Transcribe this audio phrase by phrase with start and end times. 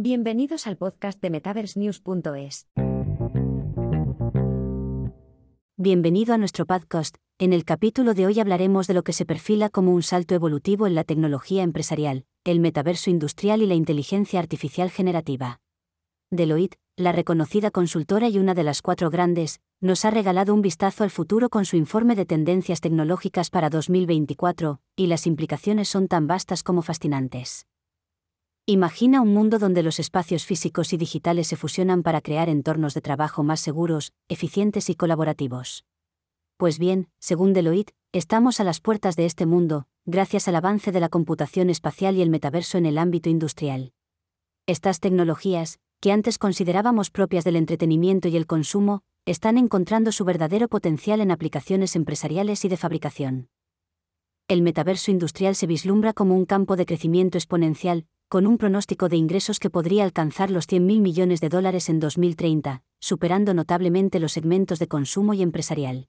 [0.00, 2.68] Bienvenidos al podcast de MetaverseNews.es.
[5.76, 7.16] Bienvenido a nuestro podcast.
[7.40, 10.86] En el capítulo de hoy hablaremos de lo que se perfila como un salto evolutivo
[10.86, 15.58] en la tecnología empresarial, el metaverso industrial y la inteligencia artificial generativa.
[16.30, 21.02] Deloitte, la reconocida consultora y una de las cuatro grandes, nos ha regalado un vistazo
[21.02, 26.28] al futuro con su informe de tendencias tecnológicas para 2024, y las implicaciones son tan
[26.28, 27.66] vastas como fascinantes.
[28.70, 33.00] Imagina un mundo donde los espacios físicos y digitales se fusionan para crear entornos de
[33.00, 35.86] trabajo más seguros, eficientes y colaborativos.
[36.58, 41.00] Pues bien, según Deloitte, estamos a las puertas de este mundo, gracias al avance de
[41.00, 43.94] la computación espacial y el metaverso en el ámbito industrial.
[44.66, 50.68] Estas tecnologías, que antes considerábamos propias del entretenimiento y el consumo, están encontrando su verdadero
[50.68, 53.48] potencial en aplicaciones empresariales y de fabricación.
[54.46, 59.16] El metaverso industrial se vislumbra como un campo de crecimiento exponencial, con un pronóstico de
[59.16, 64.78] ingresos que podría alcanzar los 100.000 millones de dólares en 2030, superando notablemente los segmentos
[64.78, 66.08] de consumo y empresarial.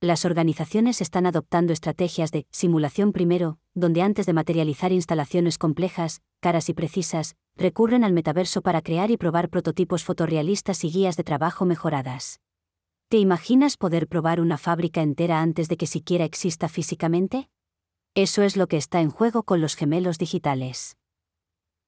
[0.00, 6.70] Las organizaciones están adoptando estrategias de simulación primero, donde antes de materializar instalaciones complejas, caras
[6.70, 11.66] y precisas, recurren al metaverso para crear y probar prototipos fotorrealistas y guías de trabajo
[11.66, 12.40] mejoradas.
[13.08, 17.50] ¿Te imaginas poder probar una fábrica entera antes de que siquiera exista físicamente?
[18.14, 20.96] Eso es lo que está en juego con los gemelos digitales.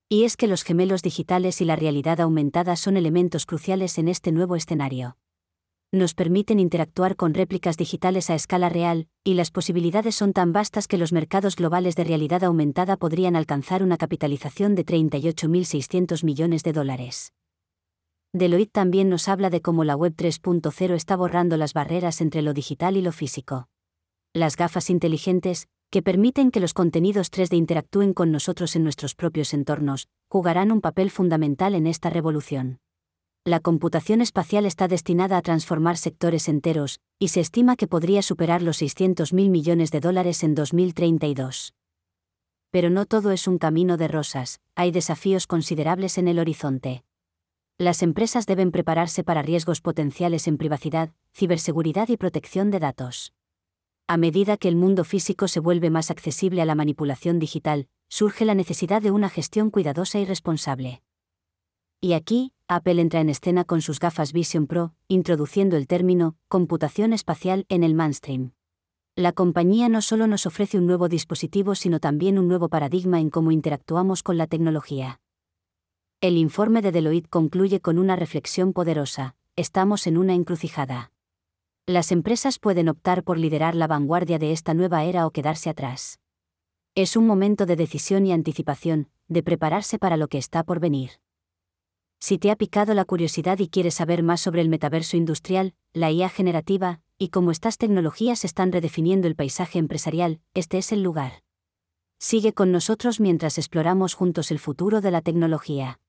[0.08, 4.32] Y es que los gemelos digitales y la realidad aumentada son elementos cruciales en este
[4.32, 5.16] nuevo escenario.
[5.92, 10.88] Nos permiten interactuar con réplicas digitales a escala real, y las posibilidades son tan vastas
[10.88, 16.72] que los mercados globales de realidad aumentada podrían alcanzar una capitalización de 38.600 millones de
[16.72, 17.32] dólares.
[18.32, 22.52] Deloitte también nos habla de cómo la Web 3.0 está borrando las barreras entre lo
[22.52, 23.68] digital y lo físico.
[24.32, 29.54] Las gafas inteligentes, que permiten que los contenidos 3D interactúen con nosotros en nuestros propios
[29.54, 32.80] entornos, jugarán un papel fundamental en esta revolución.
[33.44, 38.60] La computación espacial está destinada a transformar sectores enteros, y se estima que podría superar
[38.60, 41.74] los 600.000 millones de dólares en 2032.
[42.72, 47.04] Pero no todo es un camino de rosas, hay desafíos considerables en el horizonte
[47.76, 53.32] las empresas deben prepararse para riesgos potenciales en privacidad, ciberseguridad y protección de datos.
[54.06, 58.44] A medida que el mundo físico se vuelve más accesible a la manipulación digital, surge
[58.44, 61.02] la necesidad de una gestión cuidadosa y responsable.
[62.02, 67.14] Y aquí, Apple entra en escena con sus gafas Vision Pro, introduciendo el término computación
[67.14, 68.52] espacial en el mainstream.
[69.16, 73.30] La compañía no solo nos ofrece un nuevo dispositivo, sino también un nuevo paradigma en
[73.30, 75.22] cómo interactuamos con la tecnología.
[76.20, 81.13] El informe de Deloitte concluye con una reflexión poderosa, estamos en una encrucijada.
[81.86, 86.18] Las empresas pueden optar por liderar la vanguardia de esta nueva era o quedarse atrás.
[86.94, 91.10] Es un momento de decisión y anticipación, de prepararse para lo que está por venir.
[92.20, 96.10] Si te ha picado la curiosidad y quieres saber más sobre el metaverso industrial, la
[96.10, 101.42] IA generativa, y cómo estas tecnologías están redefiniendo el paisaje empresarial, este es el lugar.
[102.18, 106.00] Sigue con nosotros mientras exploramos juntos el futuro de la tecnología.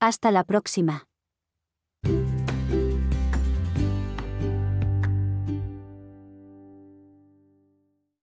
[0.00, 1.06] Hasta la próxima.